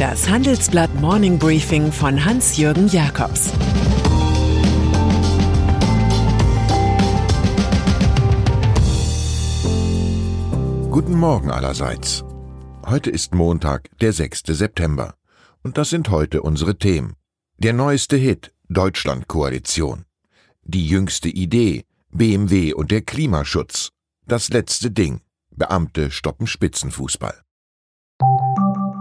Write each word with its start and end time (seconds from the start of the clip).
Das 0.00 0.30
Handelsblatt 0.30 0.94
Morning 0.94 1.38
Briefing 1.38 1.92
von 1.92 2.24
Hans-Jürgen 2.24 2.88
Jakobs 2.88 3.52
Guten 10.90 11.18
Morgen 11.18 11.50
allerseits. 11.50 12.24
Heute 12.86 13.10
ist 13.10 13.34
Montag, 13.34 13.90
der 14.00 14.14
6. 14.14 14.44
September. 14.46 15.16
Und 15.62 15.76
das 15.76 15.90
sind 15.90 16.08
heute 16.08 16.40
unsere 16.40 16.78
Themen. 16.78 17.16
Der 17.58 17.74
neueste 17.74 18.16
Hit, 18.16 18.54
Deutschlandkoalition. 18.70 20.06
Die 20.62 20.86
jüngste 20.86 21.28
Idee, 21.28 21.84
BMW 22.10 22.72
und 22.72 22.90
der 22.90 23.02
Klimaschutz. 23.02 23.90
Das 24.26 24.48
letzte 24.48 24.90
Ding, 24.90 25.20
Beamte 25.50 26.10
stoppen 26.10 26.46
Spitzenfußball. 26.46 27.42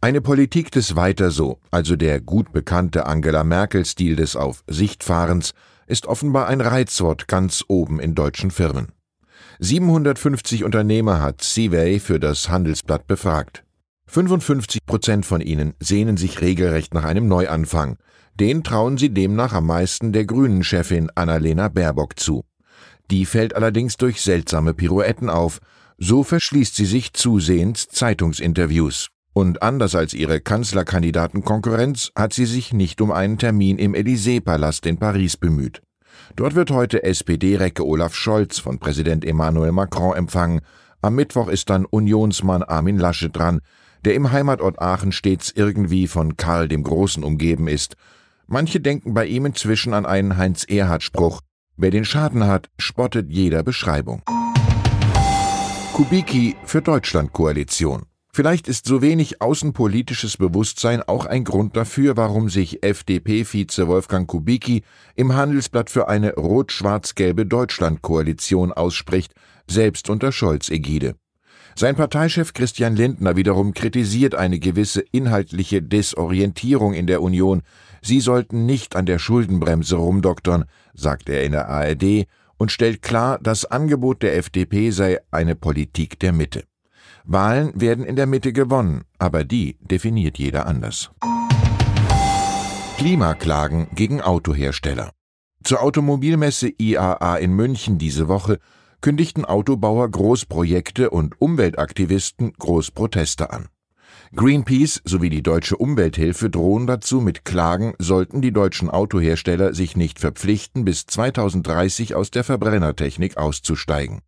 Eine 0.00 0.20
Politik 0.20 0.70
des 0.70 0.94
Weiter 0.94 1.32
so, 1.32 1.58
also 1.72 1.96
der 1.96 2.20
gut 2.20 2.52
bekannte 2.52 3.06
Angela 3.06 3.42
Merkel-Stil 3.42 4.14
des 4.14 4.36
Auf 4.36 4.62
Sichtfahrens, 4.68 5.54
ist 5.88 6.06
offenbar 6.06 6.46
ein 6.46 6.60
Reizwort 6.60 7.26
ganz 7.26 7.64
oben 7.66 7.98
in 7.98 8.14
deutschen 8.14 8.52
Firmen. 8.52 8.92
750 9.58 10.62
Unternehmer 10.62 11.20
hat 11.20 11.42
Seaway 11.42 11.98
für 11.98 12.20
das 12.20 12.48
Handelsblatt 12.48 13.08
befragt. 13.08 13.64
55 14.06 14.86
Prozent 14.86 15.26
von 15.26 15.40
ihnen 15.40 15.74
sehnen 15.80 16.16
sich 16.16 16.40
regelrecht 16.40 16.94
nach 16.94 17.04
einem 17.04 17.26
Neuanfang. 17.26 17.96
Den 18.36 18.62
trauen 18.62 18.98
sie 18.98 19.10
demnach 19.10 19.52
am 19.52 19.66
meisten 19.66 20.12
der 20.12 20.26
Grünen-Chefin 20.26 21.10
Annalena 21.16 21.66
Baerbock 21.66 22.20
zu. 22.20 22.44
Die 23.10 23.26
fällt 23.26 23.56
allerdings 23.56 23.96
durch 23.96 24.20
seltsame 24.20 24.74
Pirouetten 24.74 25.28
auf. 25.28 25.58
So 25.98 26.22
verschließt 26.22 26.76
sie 26.76 26.86
sich 26.86 27.14
zusehends 27.14 27.88
Zeitungsinterviews. 27.88 29.08
Und 29.38 29.62
anders 29.62 29.94
als 29.94 30.14
ihre 30.14 30.40
Kanzlerkandidatenkonkurrenz 30.40 32.10
hat 32.16 32.32
sie 32.32 32.44
sich 32.44 32.72
nicht 32.72 33.00
um 33.00 33.12
einen 33.12 33.38
Termin 33.38 33.78
im 33.78 33.94
Élysée-Palast 33.94 34.84
in 34.84 34.98
Paris 34.98 35.36
bemüht. 35.36 35.80
Dort 36.34 36.56
wird 36.56 36.72
heute 36.72 37.04
SPD-Recke 37.04 37.86
Olaf 37.86 38.16
Scholz 38.16 38.58
von 38.58 38.80
Präsident 38.80 39.24
Emmanuel 39.24 39.70
Macron 39.70 40.16
empfangen. 40.16 40.62
Am 41.02 41.14
Mittwoch 41.14 41.46
ist 41.46 41.70
dann 41.70 41.84
Unionsmann 41.84 42.64
Armin 42.64 42.98
Laschet 42.98 43.30
dran, 43.32 43.60
der 44.04 44.16
im 44.16 44.32
Heimatort 44.32 44.82
Aachen 44.82 45.12
stets 45.12 45.52
irgendwie 45.54 46.08
von 46.08 46.36
Karl 46.36 46.66
dem 46.66 46.82
Großen 46.82 47.22
umgeben 47.22 47.68
ist. 47.68 47.94
Manche 48.48 48.80
denken 48.80 49.14
bei 49.14 49.26
ihm 49.26 49.46
inzwischen 49.46 49.94
an 49.94 50.04
einen 50.04 50.36
Heinz-Erhardt-Spruch. 50.36 51.42
Wer 51.76 51.92
den 51.92 52.04
Schaden 52.04 52.44
hat, 52.44 52.70
spottet 52.76 53.30
jeder 53.30 53.62
Beschreibung. 53.62 54.20
Kubicki 55.92 56.56
für 56.64 56.82
Deutschland-Koalition. 56.82 58.02
Vielleicht 58.32 58.68
ist 58.68 58.86
so 58.86 59.02
wenig 59.02 59.40
außenpolitisches 59.40 60.36
Bewusstsein 60.36 61.02
auch 61.02 61.26
ein 61.26 61.44
Grund 61.44 61.76
dafür, 61.76 62.16
warum 62.16 62.48
sich 62.48 62.82
FDP-Vize 62.82 63.88
Wolfgang 63.88 64.28
Kubicki 64.28 64.82
im 65.16 65.34
Handelsblatt 65.34 65.90
für 65.90 66.08
eine 66.08 66.34
rot-schwarz-gelbe 66.34 67.46
Deutschland-Koalition 67.46 68.72
ausspricht, 68.72 69.32
selbst 69.68 70.08
unter 70.08 70.30
Scholz-Ägide. 70.30 71.14
Sein 71.74 71.94
Parteichef 71.94 72.54
Christian 72.54 72.96
Lindner 72.96 73.36
wiederum 73.36 73.72
kritisiert 73.72 74.34
eine 74.34 74.58
gewisse 74.58 75.00
inhaltliche 75.12 75.80
Desorientierung 75.80 76.92
in 76.92 77.06
der 77.06 77.22
Union. 77.22 77.62
Sie 78.02 78.20
sollten 78.20 78.66
nicht 78.66 78.96
an 78.96 79.06
der 79.06 79.18
Schuldenbremse 79.18 79.96
rumdoktern, 79.96 80.64
sagt 80.94 81.28
er 81.28 81.44
in 81.44 81.52
der 81.52 81.68
ARD 81.68 82.26
und 82.56 82.72
stellt 82.72 83.02
klar, 83.02 83.38
das 83.40 83.64
Angebot 83.64 84.22
der 84.22 84.36
FDP 84.36 84.90
sei 84.90 85.18
eine 85.30 85.54
Politik 85.54 86.18
der 86.18 86.32
Mitte. 86.32 86.64
Wahlen 87.30 87.78
werden 87.78 88.06
in 88.06 88.16
der 88.16 88.26
Mitte 88.26 88.54
gewonnen, 88.54 89.02
aber 89.18 89.44
die 89.44 89.76
definiert 89.82 90.38
jeder 90.38 90.64
anders. 90.64 91.10
Klimaklagen 92.96 93.88
gegen 93.94 94.22
Autohersteller. 94.22 95.10
Zur 95.62 95.82
Automobilmesse 95.82 96.72
IAA 96.78 97.36
in 97.36 97.52
München 97.52 97.98
diese 97.98 98.28
Woche 98.28 98.58
kündigten 99.02 99.44
Autobauer 99.44 100.10
Großprojekte 100.10 101.10
und 101.10 101.38
Umweltaktivisten 101.38 102.54
Großproteste 102.54 103.50
an. 103.50 103.68
Greenpeace 104.34 105.02
sowie 105.04 105.28
die 105.28 105.42
Deutsche 105.42 105.76
Umwelthilfe 105.76 106.48
drohen 106.48 106.86
dazu 106.86 107.20
mit 107.20 107.44
Klagen, 107.44 107.92
sollten 107.98 108.40
die 108.40 108.52
deutschen 108.52 108.88
Autohersteller 108.88 109.74
sich 109.74 109.98
nicht 109.98 110.18
verpflichten, 110.18 110.86
bis 110.86 111.04
2030 111.04 112.14
aus 112.14 112.30
der 112.30 112.44
Verbrennertechnik 112.44 113.36
auszusteigen. 113.36 114.22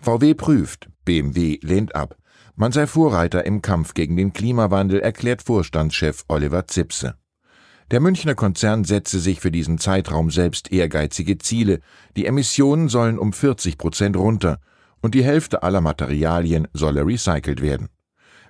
VW 0.00 0.34
prüft, 0.34 0.88
BMW 1.04 1.60
lehnt 1.62 1.94
ab. 1.94 2.16
Man 2.60 2.72
sei 2.72 2.86
Vorreiter 2.86 3.46
im 3.46 3.62
Kampf 3.62 3.94
gegen 3.94 4.18
den 4.18 4.34
Klimawandel, 4.34 5.00
erklärt 5.00 5.40
Vorstandschef 5.40 6.26
Oliver 6.28 6.66
Zipse. 6.66 7.14
Der 7.90 8.00
Münchner 8.00 8.34
Konzern 8.34 8.84
setze 8.84 9.18
sich 9.18 9.40
für 9.40 9.50
diesen 9.50 9.78
Zeitraum 9.78 10.30
selbst 10.30 10.70
ehrgeizige 10.70 11.38
Ziele. 11.38 11.80
Die 12.18 12.26
Emissionen 12.26 12.90
sollen 12.90 13.18
um 13.18 13.32
40 13.32 13.78
Prozent 13.78 14.14
runter 14.14 14.58
und 15.00 15.14
die 15.14 15.24
Hälfte 15.24 15.62
aller 15.62 15.80
Materialien 15.80 16.68
solle 16.74 17.06
recycelt 17.06 17.62
werden. 17.62 17.88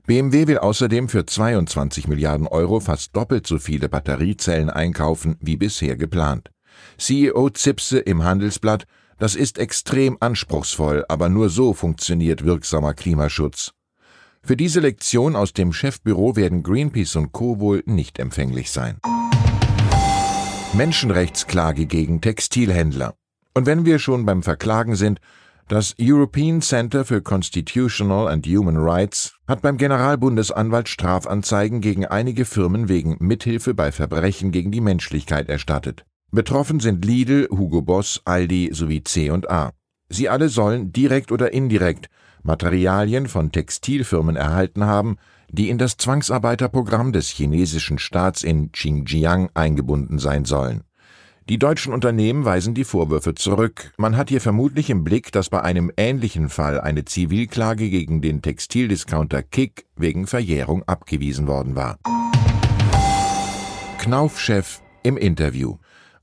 BMW 0.09 0.49
will 0.49 0.59
außerdem 0.59 1.09
für 1.09 1.25
22 1.25 2.09
Milliarden 2.09 2.49
Euro 2.49 2.81
fast 2.81 3.15
doppelt 3.15 3.47
so 3.47 3.61
viele 3.61 3.89
Batteriezellen 3.89 4.71
einkaufen 4.71 5.37
wie 5.39 5.57
bisher 5.57 5.97
geplant. 5.97 6.51
CEO 6.99 7.49
Zipse 7.51 8.01
im 8.01 8.25
Handelsblatt, 8.25 8.87
das 9.21 9.37
ist 9.37 9.57
extrem 9.57 10.17
anspruchsvoll, 10.19 11.05
aber 11.09 11.29
nur 11.29 11.49
so 11.49 11.75
funktioniert 11.75 12.45
wirksamer 12.45 12.95
Klimaschutz. 12.95 13.73
Für 14.43 14.57
diese 14.57 14.81
Lektion 14.81 15.37
aus 15.37 15.53
dem 15.53 15.73
Chefbüro 15.73 16.35
werden 16.35 16.63
Greenpeace 16.63 17.17
und 17.17 17.33
Co. 17.33 17.61
wohl 17.61 17.83
nicht 17.87 18.19
empfänglich 18.19 18.71
sein. 18.71 18.99
Menschenrechtsklage 20.73 21.87
gegen 21.87 22.21
Textilhändler. 22.21 23.15
Und 23.55 23.67
wenn 23.67 23.85
wir 23.85 23.99
schon 23.99 24.25
beim 24.25 24.43
Verklagen 24.43 24.97
sind, 24.97 25.21
das 25.69 25.95
European 26.01 26.63
Center 26.63 27.05
for 27.05 27.21
Constitutional 27.21 28.27
and 28.27 28.47
Human 28.47 28.77
Rights 28.77 29.37
hat 29.47 29.63
beim 29.63 29.77
Generalbundesanwalt 29.77 30.89
Strafanzeigen 30.89 31.81
gegen 31.81 32.07
einige 32.07 32.45
Firmen 32.45 32.89
wegen 32.89 33.17
Mithilfe 33.21 33.75
bei 33.75 33.93
Verbrechen 33.93 34.51
gegen 34.51 34.73
die 34.73 34.81
Menschlichkeit 34.81 35.49
erstattet. 35.49 36.05
Betroffen 36.33 36.81
sind 36.81 37.05
Lidl, 37.05 37.49
Hugo 37.51 37.83
Boss, 37.83 38.21
Aldi 38.25 38.71
sowie 38.73 39.05
C&A. 39.05 39.71
Sie 40.11 40.29
alle 40.29 40.49
sollen 40.49 40.93
direkt 40.93 41.33
oder 41.33 41.53
indirekt 41.53 42.11
Materialien 42.43 43.29
von 43.29 43.53
Textilfirmen 43.53 44.35
erhalten 44.35 44.85
haben, 44.85 45.17
die 45.51 45.69
in 45.69 45.79
das 45.79 45.97
Zwangsarbeiterprogramm 45.97 47.13
des 47.13 47.29
chinesischen 47.29 47.99
Staats 47.99 48.43
in 48.43 48.73
Xinjiang 48.73 49.51
eingebunden 49.55 50.19
sein 50.19 50.45
sollen. 50.45 50.83
Die 51.49 51.59
deutschen 51.59 51.93
Unternehmen 51.93 52.45
weisen 52.45 52.75
die 52.75 52.85
Vorwürfe 52.85 53.35
zurück. 53.35 53.93
Man 53.97 54.17
hat 54.17 54.29
hier 54.29 54.41
vermutlich 54.41 54.91
im 54.91 55.05
Blick, 55.05 55.33
dass 55.33 55.49
bei 55.49 55.63
einem 55.63 55.91
ähnlichen 55.97 56.49
Fall 56.49 56.81
eine 56.81 57.05
Zivilklage 57.05 57.89
gegen 57.89 58.21
den 58.21 58.43
Textildiscounter 58.43 59.43
Kick 59.43 59.87
wegen 59.97 60.27
Verjährung 60.27 60.83
abgewiesen 60.85 61.47
worden 61.47 61.75
war. 61.75 61.99
Knauf-Chef 63.99 64.81
im 65.03 65.17
Interview. 65.17 65.77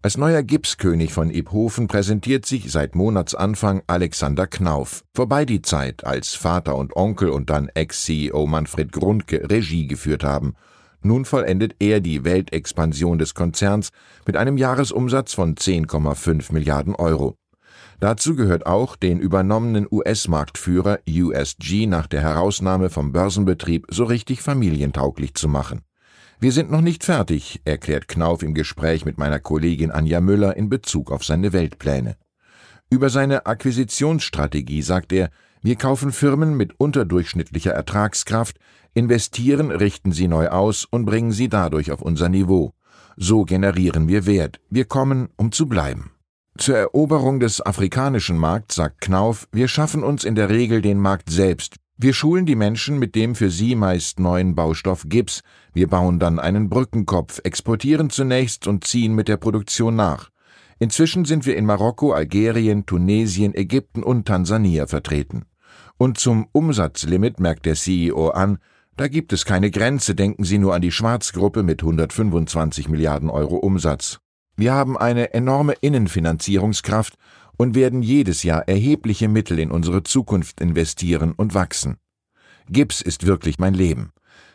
Als 0.03 0.15
neuer 0.15 0.43
Gipskönig 0.43 1.11
von 1.11 1.31
Iphofen 1.31 1.87
präsentiert 1.87 2.45
sich 2.45 2.71
seit 2.71 2.93
Monatsanfang 2.93 3.81
Alexander 3.87 4.45
Knauf. 4.45 5.03
Vorbei 5.15 5.43
die 5.43 5.63
Zeit, 5.63 6.05
als 6.05 6.35
Vater 6.35 6.75
und 6.75 6.95
Onkel 6.95 7.29
und 7.29 7.49
dann 7.49 7.69
Ex-CEO 7.69 8.45
Manfred 8.45 8.91
Grundke 8.91 9.49
Regie 9.49 9.87
geführt 9.87 10.23
haben. 10.23 10.53
Nun 11.01 11.25
vollendet 11.25 11.75
er 11.79 11.99
die 11.99 12.23
Weltexpansion 12.23 13.17
des 13.17 13.33
Konzerns 13.33 13.89
mit 14.27 14.37
einem 14.37 14.57
Jahresumsatz 14.57 15.33
von 15.33 15.55
10,5 15.55 16.53
Milliarden 16.53 16.93
Euro. 16.93 17.35
Dazu 17.99 18.35
gehört 18.35 18.67
auch, 18.67 18.95
den 18.95 19.19
übernommenen 19.19 19.87
US-Marktführer 19.89 20.99
USG 21.09 21.87
nach 21.87 22.05
der 22.05 22.21
Herausnahme 22.21 22.91
vom 22.91 23.11
Börsenbetrieb 23.11 23.87
so 23.89 24.03
richtig 24.03 24.43
familientauglich 24.43 25.33
zu 25.33 25.47
machen. 25.47 25.81
Wir 26.39 26.51
sind 26.51 26.69
noch 26.69 26.81
nicht 26.81 27.03
fertig, 27.03 27.61
erklärt 27.65 28.07
Knauf 28.07 28.43
im 28.43 28.53
Gespräch 28.53 29.05
mit 29.05 29.17
meiner 29.17 29.39
Kollegin 29.39 29.89
Anja 29.89 30.21
Müller 30.21 30.55
in 30.55 30.69
Bezug 30.69 31.11
auf 31.11 31.25
seine 31.25 31.51
Weltpläne. 31.51 32.15
Über 32.91 33.09
seine 33.09 33.47
Akquisitionsstrategie 33.47 34.83
sagt 34.83 35.11
er, 35.13 35.31
wir 35.63 35.77
kaufen 35.77 36.11
Firmen 36.11 36.55
mit 36.55 36.79
unterdurchschnittlicher 36.79 37.71
Ertragskraft, 37.71 38.59
investieren, 38.93 39.71
richten 39.71 40.11
sie 40.11 40.27
neu 40.27 40.49
aus 40.49 40.85
und 40.85 41.05
bringen 41.05 41.31
sie 41.31 41.49
dadurch 41.49 41.91
auf 41.91 42.03
unser 42.03 42.29
Niveau. 42.29 42.73
So 43.15 43.43
generieren 43.43 44.07
wir 44.07 44.27
Wert. 44.27 44.59
Wir 44.69 44.85
kommen, 44.85 45.29
um 45.37 45.51
zu 45.51 45.65
bleiben. 45.65 46.11
Zur 46.55 46.77
Eroberung 46.77 47.39
des 47.39 47.65
afrikanischen 47.65 48.37
Markts 48.37 48.75
sagt 48.75 49.01
Knauf, 49.01 49.47
wir 49.51 49.67
schaffen 49.67 50.03
uns 50.03 50.23
in 50.23 50.35
der 50.35 50.49
Regel 50.49 50.83
den 50.83 50.99
Markt 50.99 51.31
selbst. 51.31 51.77
Wir 51.99 52.13
schulen 52.13 52.45
die 52.45 52.55
Menschen 52.55 52.99
mit 52.99 53.15
dem 53.15 53.33
für 53.33 53.49
sie 53.49 53.73
meist 53.73 54.19
neuen 54.19 54.53
Baustoff 54.53 55.05
Gips. 55.07 55.41
Wir 55.73 55.87
bauen 55.87 56.19
dann 56.19 56.37
einen 56.37 56.69
Brückenkopf, 56.69 57.41
exportieren 57.43 58.11
zunächst 58.11 58.67
und 58.67 58.83
ziehen 58.83 59.15
mit 59.15 59.27
der 59.27 59.37
Produktion 59.37 59.95
nach. 59.95 60.29
Inzwischen 60.77 61.25
sind 61.25 61.47
wir 61.47 61.57
in 61.57 61.65
Marokko, 61.65 62.13
Algerien, 62.13 62.85
Tunesien, 62.85 63.55
Ägypten 63.55 64.03
und 64.03 64.27
Tansania 64.27 64.85
vertreten. 64.85 65.45
Und 65.97 66.19
zum 66.19 66.47
Umsatzlimit 66.51 67.39
merkt 67.39 67.65
der 67.65 67.73
CEO 67.73 68.29
an, 68.29 68.59
da 68.95 69.07
gibt 69.07 69.33
es 69.33 69.43
keine 69.43 69.71
Grenze, 69.71 70.13
denken 70.13 70.43
Sie 70.43 70.59
nur 70.59 70.75
an 70.75 70.83
die 70.83 70.91
Schwarzgruppe 70.91 71.63
mit 71.63 71.81
125 71.81 72.89
Milliarden 72.89 73.31
Euro 73.31 73.55
Umsatz. 73.55 74.19
Wir 74.57 74.73
haben 74.73 74.97
eine 74.97 75.35
enorme 75.35 75.73
Innenfinanzierungskraft 75.73 77.13
und 77.57 77.75
werden 77.75 78.01
jedes 78.01 78.41
Jahr 78.41 78.67
erhebliche 78.67 79.27
Mittel 79.27 79.59
in 79.59 79.69
unsere 79.69 80.01
Zukunft 80.01 80.59
investieren 80.59 81.33
und 81.33 81.53
wachsen. 81.53 81.97
Gips 82.67 83.01
ist 83.01 83.27
wirklich 83.27 83.59
mein 83.59 83.75
Leben. 83.75 84.11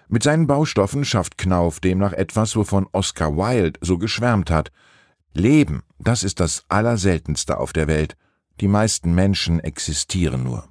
Mit 0.08 0.24
seinen 0.24 0.48
Baustoffen 0.48 1.04
schafft 1.04 1.38
Knauf 1.38 1.78
demnach 1.78 2.12
etwas, 2.12 2.56
wovon 2.56 2.88
Oscar 2.92 3.36
Wilde 3.36 3.78
so 3.80 3.96
geschwärmt 3.96 4.50
hat. 4.50 4.72
Leben, 5.34 5.84
das 6.00 6.24
ist 6.24 6.40
das 6.40 6.64
Allerseltenste 6.68 7.58
auf 7.58 7.72
der 7.72 7.86
Welt. 7.86 8.16
Die 8.60 8.68
meisten 8.68 9.14
Menschen 9.14 9.60
existieren 9.60 10.42
nur. 10.42 10.68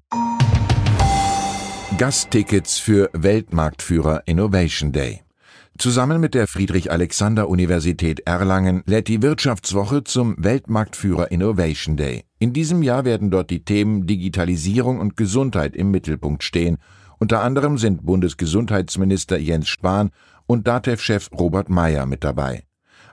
Gasttickets 1.98 2.78
für 2.78 3.10
Weltmarktführer 3.13 4.24
Innovation 4.25 4.92
Day. 4.92 5.24
Zusammen 5.77 6.19
mit 6.21 6.35
der 6.35 6.47
Friedrich-Alexander-Universität 6.47 8.19
Erlangen 8.27 8.83
lädt 8.85 9.07
die 9.07 9.21
Wirtschaftswoche 9.21 10.03
zum 10.03 10.35
Weltmarktführer 10.38 11.31
Innovation 11.31 11.97
Day. 11.97 12.23
In 12.39 12.53
diesem 12.53 12.83
Jahr 12.83 13.03
werden 13.03 13.31
dort 13.31 13.50
die 13.50 13.63
Themen 13.63 14.06
Digitalisierung 14.06 15.00
und 15.00 15.18
Gesundheit 15.18 15.75
im 15.75 15.89
Mittelpunkt 15.89 16.44
stehen. 16.44 16.77
Unter 17.19 17.41
anderem 17.41 17.77
sind 17.77 18.06
Bundesgesundheitsminister 18.06 19.38
Jens 19.38 19.69
Spahn 19.69 20.12
und 20.45 20.68
DATEV-Chef 20.68 21.29
Robert 21.31 21.69
Meyer 21.69 22.06
mit 22.06 22.23
dabei. 22.23 22.63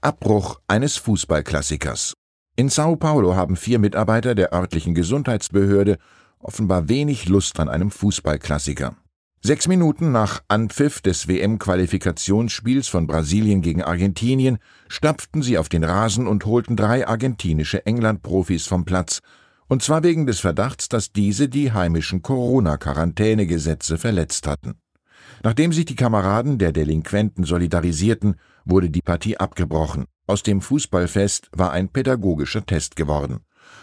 Abbruch 0.00 0.60
eines 0.68 0.96
Fußballklassikers. 0.96 2.14
In 2.54 2.68
Sao 2.68 2.94
Paulo 2.94 3.34
haben 3.34 3.56
vier 3.56 3.80
Mitarbeiter 3.80 4.36
der 4.36 4.52
örtlichen 4.52 4.94
Gesundheitsbehörde 4.94 5.98
offenbar 6.38 6.88
wenig 6.88 7.28
Lust 7.28 7.58
an 7.58 7.68
einem 7.68 7.90
Fußballklassiker. 7.90 8.94
Sechs 9.44 9.66
Minuten 9.66 10.12
nach 10.12 10.40
Anpfiff 10.46 11.00
des 11.00 11.26
WM-Qualifikationsspiels 11.26 12.86
von 12.86 13.08
Brasilien 13.08 13.60
gegen 13.60 13.82
Argentinien 13.82 14.58
stapften 14.86 15.42
sie 15.42 15.58
auf 15.58 15.68
den 15.68 15.82
Rasen 15.82 16.28
und 16.28 16.46
holten 16.46 16.76
drei 16.76 17.08
argentinische 17.08 17.84
England-Profis 17.84 18.66
vom 18.66 18.84
Platz, 18.84 19.18
und 19.66 19.82
zwar 19.82 20.04
wegen 20.04 20.26
des 20.26 20.38
Verdachts, 20.38 20.88
dass 20.88 21.10
diese 21.10 21.48
die 21.48 21.72
heimischen 21.72 22.22
Corona-Quarantänegesetze 22.22 23.98
verletzt 23.98 24.46
hatten. 24.46 24.74
Nachdem 25.42 25.72
sich 25.72 25.86
die 25.86 25.96
Kameraden 25.96 26.58
der 26.58 26.70
Delinquenten 26.70 27.42
solidarisierten, 27.42 28.36
wurde 28.64 28.90
die 28.90 29.02
Partie 29.02 29.38
abgebrochen. 29.38 30.04
Aus 30.28 30.44
dem 30.44 30.60
Fußballfest 30.60 31.48
war 31.50 31.72
ein 31.72 31.88
pädagogischer 31.88 32.64
Test 32.64 32.94
geworden. 32.94 33.40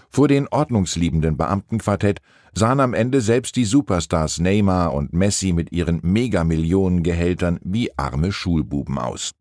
Vor 0.10 0.28
den 0.28 0.48
ordnungsliebenden 0.48 1.38
Beamtenquartett 1.38 2.20
sahen 2.54 2.80
am 2.80 2.94
Ende 2.94 3.22
selbst 3.22 3.56
die 3.56 3.66
Superstars 3.66 4.40
Neymar 4.40 4.94
und 4.94 5.14
Messi 5.14 5.54
mit 5.54 5.72
ihren 5.72 6.00
Megamillionengehältern 6.02 7.60
wie 7.64 7.96
arme 7.98 8.32
Schulbuben 8.32 8.98
aus. 8.98 9.32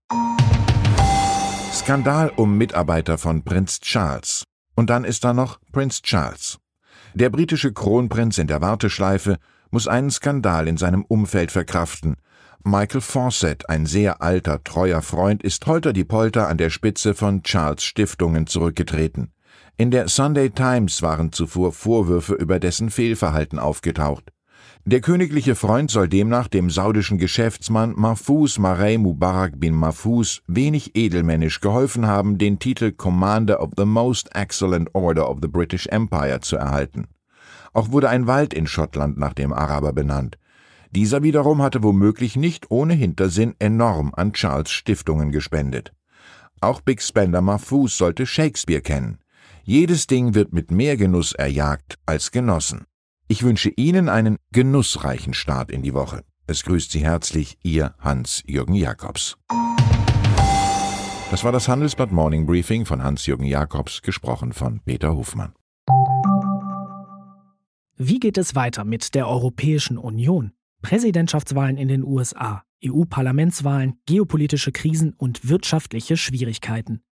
Skandal 1.73 2.33
um 2.37 2.59
Mitarbeiter 2.59 3.19
von 3.19 3.45
Prinz 3.45 3.81
Charles. 3.81 4.45
Und 4.75 4.91
dann 4.91 5.05
ist 5.05 5.25
da 5.25 5.33
noch 5.33 5.59
Prinz 5.73 6.03
Charles. 6.03 6.59
Der 7.15 7.31
britische 7.31 7.73
Kronprinz 7.73 8.39
in 8.39 8.47
der 8.47 8.61
Warteschleife 8.61 9.39
muss 9.71 9.89
einen 9.89 10.11
Skandal 10.11 10.69
in 10.69 10.77
seinem 10.77 11.05
Umfeld 11.05 11.51
verkraften. 11.51 12.17
Michael 12.65 13.01
Fawcett, 13.01 13.69
ein 13.69 13.87
sehr 13.87 14.21
alter, 14.21 14.63
treuer 14.63 15.03
Freund, 15.03 15.43
ist 15.43 15.67
holter 15.67 15.93
die 15.93 16.05
Polter 16.05 16.49
an 16.49 16.59
der 16.59 16.71
Spitze 16.71 17.15
von 17.15 17.43
Charles 17.43 17.83
Stiftungen 17.83 18.47
zurückgetreten. 18.47 19.33
In 19.81 19.93
der 19.93 20.09
Sunday 20.09 20.51
Times 20.51 21.03
waren 21.03 21.31
zuvor 21.31 21.71
Vorwürfe 21.71 22.35
über 22.35 22.59
dessen 22.59 22.91
Fehlverhalten 22.91 23.61
aufgetaucht. 23.61 24.33
Der 24.85 25.01
königliche 25.01 25.55
Freund 25.55 25.89
soll 25.89 26.09
demnach 26.09 26.49
dem 26.49 26.69
saudischen 26.69 27.17
Geschäftsmann 27.17 27.95
Mahfouz 27.97 28.59
Marey 28.59 28.99
Mubarak 28.99 29.61
bin 29.61 29.77
Mahfouz 29.77 30.43
wenig 30.49 30.97
edelmännisch 30.97 31.61
geholfen 31.61 32.09
haben, 32.09 32.39
den 32.39 32.59
Titel 32.59 32.91
Commander 32.91 33.63
of 33.63 33.71
the 33.77 33.85
Most 33.85 34.35
Excellent 34.35 34.93
Order 34.97 35.31
of 35.31 35.39
the 35.43 35.49
British 35.49 35.87
Empire 35.87 36.41
zu 36.41 36.57
erhalten. 36.57 37.07
Auch 37.73 37.93
wurde 37.93 38.09
ein 38.09 38.27
Wald 38.27 38.55
in 38.55 38.67
Schottland 38.67 39.17
nach 39.17 39.33
dem 39.33 39.53
Araber 39.53 39.93
benannt. 39.93 40.39
Dieser 40.91 41.23
wiederum 41.23 41.63
hatte 41.63 41.85
womöglich 41.85 42.35
nicht 42.35 42.73
ohne 42.73 42.95
Hintersinn 42.95 43.55
enorm 43.61 44.13
an 44.17 44.33
Charles 44.33 44.73
Stiftungen 44.73 45.31
gespendet. 45.31 45.93
Auch 46.61 46.81
Big 46.81 47.01
Spender 47.01 47.43
Mahfouz 47.43 47.97
sollte 47.97 48.27
Shakespeare 48.27 48.81
kennen. 48.81 49.19
Jedes 49.71 50.07
Ding 50.07 50.35
wird 50.35 50.55
mit 50.55 50.71
mehr 50.71 50.97
Genuss 50.97 51.35
erjagt 51.35 51.99
als 52.07 52.31
genossen. 52.31 52.87
Ich 53.29 53.43
wünsche 53.43 53.69
Ihnen 53.69 54.09
einen 54.09 54.39
genussreichen 54.51 55.35
Start 55.35 55.71
in 55.71 55.83
die 55.83 55.93
Woche. 55.93 56.25
Es 56.47 56.63
grüßt 56.63 56.91
Sie 56.91 57.01
herzlich 57.01 57.59
Ihr 57.63 57.95
Hans-Jürgen 57.99 58.73
Jakobs. 58.73 59.37
Das 61.31 61.45
war 61.45 61.53
das 61.53 61.69
Handelsblatt 61.69 62.13
Morning 62.13 62.47
Briefing 62.47 62.87
von 62.87 63.05
Hans-Jürgen 63.05 63.45
Jakobs, 63.45 64.01
gesprochen 64.01 64.55
von 64.55 64.81
Peter 64.87 65.15
Hofmann. 65.15 65.53
Wie 67.99 68.21
geht 68.21 68.39
es 68.39 68.55
weiter 68.55 68.87
mit 68.87 69.15
der 69.15 69.29
Europäischen 69.29 69.99
Union? 69.99 70.53
Präsidentschaftswahlen 70.81 71.77
in 71.77 71.89
den 71.89 72.05
USA, 72.05 72.63
EU-Parlamentswahlen, 72.83 73.99
geopolitische 74.07 74.73
Krisen 74.73 75.13
und 75.13 75.47
wirtschaftliche 75.47 76.17
Schwierigkeiten. 76.17 77.03